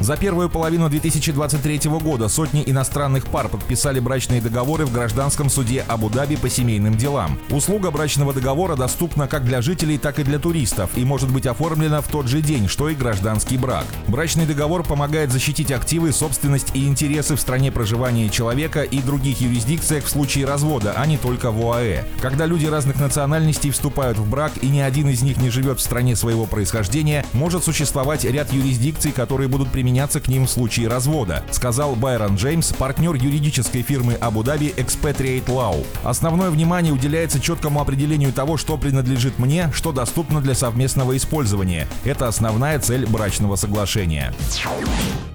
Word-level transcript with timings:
За 0.00 0.16
первую 0.16 0.48
половину 0.48 0.88
2023 0.88 1.90
года 2.00 2.28
сотни 2.28 2.62
иностранных 2.64 3.26
пар 3.26 3.48
подписали 3.48 4.00
брачные 4.00 4.40
договоры 4.40 4.86
в 4.86 4.92
гражданском 4.92 5.50
суде 5.50 5.84
Абу-Даби 5.86 6.36
по 6.36 6.48
семейным 6.48 6.96
делам. 6.96 7.38
Услуга 7.50 7.90
брачного 7.90 8.32
договора 8.32 8.76
доступна 8.76 9.28
как 9.28 9.44
для 9.44 9.60
жителей, 9.60 9.98
так 9.98 10.18
и 10.18 10.24
для 10.24 10.38
туристов 10.38 10.88
и 10.96 11.04
может 11.04 11.30
быть 11.30 11.46
оформлена 11.46 12.00
в 12.00 12.08
тот 12.08 12.28
же 12.28 12.40
день, 12.40 12.66
что 12.66 12.88
и 12.88 12.94
гражданский 12.94 13.58
брак. 13.58 13.84
Брачный 14.08 14.46
договор 14.46 14.84
помогает 14.84 15.30
защитить 15.32 15.70
активы, 15.70 16.12
собственность 16.12 16.74
и 16.74 16.86
интересы 16.86 17.36
в 17.36 17.40
стране 17.40 17.70
проживания 17.70 18.30
человека 18.30 18.82
и 18.82 19.02
других 19.02 19.42
юрисдикциях 19.42 20.04
в 20.04 20.08
случае 20.08 20.46
развода, 20.46 20.94
а 20.96 21.04
не 21.04 21.18
только 21.18 21.50
в 21.50 21.60
ОАЭ. 21.60 22.04
Когда 22.22 22.46
люди 22.46 22.64
разных 22.64 23.00
национальностей 23.00 23.70
вступают 23.70 24.16
в 24.16 24.26
брак 24.26 24.52
и 24.62 24.68
ни 24.68 24.80
один 24.80 25.10
из 25.10 25.20
них 25.20 25.36
не 25.36 25.50
живет 25.50 25.78
в 25.78 25.82
стране 25.82 26.16
своего 26.16 26.46
происхождения, 26.46 27.26
может 27.34 27.64
существовать 27.64 28.24
ряд 28.24 28.50
юрисдикций, 28.50 29.12
которые 29.12 29.48
будут 29.48 29.68
применять 29.68 29.89
применяться 29.90 30.20
к 30.20 30.28
ним 30.28 30.46
в 30.46 30.50
случае 30.50 30.86
развода, 30.86 31.42
сказал 31.50 31.96
Байрон 31.96 32.36
Джеймс, 32.36 32.72
партнер 32.72 33.12
юридической 33.14 33.82
фирмы 33.82 34.14
Абу-Даби 34.14 34.72
Expatriate 34.76 35.46
Law. 35.46 35.84
Основное 36.04 36.50
внимание 36.50 36.92
уделяется 36.92 37.40
четкому 37.40 37.80
определению 37.80 38.32
того, 38.32 38.56
что 38.56 38.78
принадлежит 38.78 39.40
мне, 39.40 39.68
что 39.74 39.90
доступно 39.90 40.40
для 40.40 40.54
совместного 40.54 41.16
использования. 41.16 41.88
Это 42.04 42.28
основная 42.28 42.78
цель 42.78 43.04
брачного 43.04 43.56
соглашения. 43.56 44.32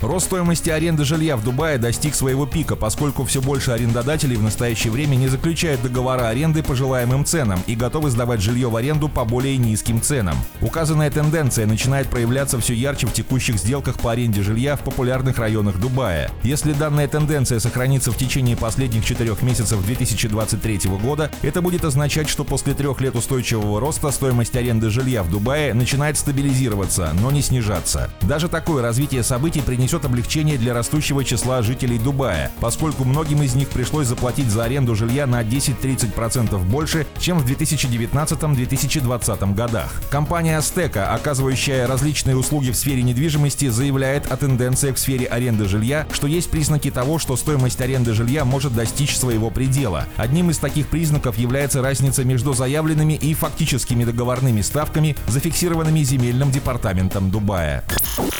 Рост 0.00 0.26
стоимости 0.26 0.70
аренды 0.70 1.04
жилья 1.04 1.36
в 1.36 1.42
Дубае 1.42 1.78
достиг 1.78 2.14
своего 2.14 2.46
пика, 2.46 2.76
поскольку 2.76 3.24
все 3.24 3.40
больше 3.40 3.72
арендодателей 3.72 4.36
в 4.36 4.42
настоящее 4.42 4.92
время 4.92 5.16
не 5.16 5.28
заключают 5.28 5.82
договора 5.82 6.28
аренды 6.28 6.62
по 6.62 6.76
желаемым 6.76 7.24
ценам 7.24 7.60
и 7.66 7.74
готовы 7.74 8.10
сдавать 8.10 8.40
жилье 8.40 8.68
в 8.68 8.76
аренду 8.76 9.08
по 9.08 9.24
более 9.24 9.56
низким 9.56 10.00
ценам. 10.00 10.36
Указанная 10.60 11.10
тенденция 11.10 11.66
начинает 11.66 12.06
проявляться 12.08 12.60
все 12.60 12.74
ярче 12.74 13.06
в 13.06 13.12
текущих 13.14 13.56
сделках 13.56 13.98
по 13.98 14.12
аренде 14.12 14.42
жилья 14.44 14.76
в 14.76 14.84
популярных 14.84 15.38
районах 15.38 15.80
Дубая. 15.80 16.30
Если 16.44 16.72
данная 16.72 17.08
тенденция 17.08 17.58
сохранится 17.58 18.12
в 18.12 18.16
течение 18.16 18.56
последних 18.56 19.04
четырех 19.04 19.42
месяцев 19.42 19.84
2023 19.84 20.90
года, 21.02 21.32
это 21.42 21.62
будет 21.62 21.84
означать, 21.84 22.28
что 22.28 22.44
после 22.44 22.74
трех 22.74 23.00
лет 23.00 23.16
устойчивого 23.16 23.80
роста 23.80 24.12
стоимость 24.12 24.54
аренды 24.54 24.90
жилья 24.90 25.22
в 25.22 25.30
Дубае 25.30 25.72
начинает 25.74 26.18
стабилизироваться, 26.18 27.12
но 27.20 27.30
не 27.30 27.40
снижаться. 27.42 28.10
Даже 28.22 28.48
такое 28.48 28.82
развитие 28.82 29.22
событий 29.22 29.62
принесет 29.62 30.04
облегчение 30.04 30.58
для 30.58 30.74
растущего 30.74 31.24
числа 31.24 31.62
жителей 31.62 31.98
Дубая, 31.98 32.50
поскольку 32.60 33.04
многим 33.04 33.42
из 33.42 33.54
них 33.54 33.68
пришлось 33.68 34.06
заплатить 34.06 34.48
за 34.48 34.64
аренду 34.64 34.94
жилья 34.94 35.26
на 35.26 35.42
10-30% 35.42 36.58
больше, 36.64 37.06
чем 37.18 37.38
в 37.38 37.50
2019-2020 37.50 39.54
годах. 39.54 39.90
Компания 40.10 40.58
Azteca, 40.58 41.06
оказывающая 41.06 41.86
различные 41.86 42.36
услуги 42.36 42.70
в 42.70 42.76
сфере 42.76 43.02
недвижимости, 43.02 43.68
заявляет 43.68 44.30
о 44.34 44.36
тенденциях 44.36 44.96
в 44.96 44.98
сфере 44.98 45.24
аренды 45.26 45.66
жилья, 45.66 46.06
что 46.12 46.26
есть 46.26 46.50
признаки 46.50 46.90
того, 46.90 47.18
что 47.18 47.36
стоимость 47.36 47.80
аренды 47.80 48.12
жилья 48.12 48.44
может 48.44 48.74
достичь 48.74 49.16
своего 49.16 49.48
предела. 49.50 50.06
Одним 50.16 50.50
из 50.50 50.58
таких 50.58 50.88
признаков 50.88 51.38
является 51.38 51.80
разница 51.80 52.24
между 52.24 52.52
заявленными 52.52 53.14
и 53.14 53.32
фактическими 53.32 54.04
договорными 54.04 54.60
ставками, 54.60 55.16
зафиксированными 55.26 56.02
земельным 56.02 56.50
департаментом 56.50 57.30
Дубая. 57.30 57.82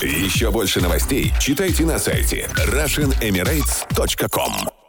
Еще 0.01 0.51
больше 0.51 0.81
новостей 0.81 1.33
читайте 1.39 1.85
на 1.85 1.97
сайте 1.97 2.49
RussianEmirates.com 2.55 4.84